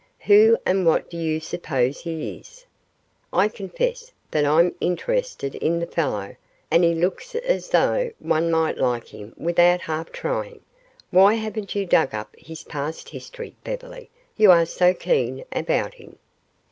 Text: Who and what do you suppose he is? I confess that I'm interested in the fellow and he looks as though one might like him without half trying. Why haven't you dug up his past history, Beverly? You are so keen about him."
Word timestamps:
Who 0.21 0.57
and 0.65 0.83
what 0.83 1.11
do 1.11 1.17
you 1.17 1.39
suppose 1.39 1.99
he 1.99 2.35
is? 2.39 2.65
I 3.31 3.47
confess 3.47 4.11
that 4.31 4.45
I'm 4.45 4.73
interested 4.81 5.53
in 5.53 5.77
the 5.77 5.85
fellow 5.85 6.35
and 6.71 6.83
he 6.83 6.95
looks 6.95 7.35
as 7.35 7.69
though 7.69 8.09
one 8.17 8.49
might 8.49 8.79
like 8.79 9.09
him 9.09 9.35
without 9.37 9.81
half 9.81 10.11
trying. 10.11 10.61
Why 11.11 11.35
haven't 11.35 11.75
you 11.75 11.85
dug 11.85 12.15
up 12.15 12.35
his 12.35 12.63
past 12.63 13.09
history, 13.09 13.55
Beverly? 13.63 14.09
You 14.37 14.49
are 14.49 14.65
so 14.65 14.95
keen 14.95 15.45
about 15.51 15.93
him." 15.93 16.17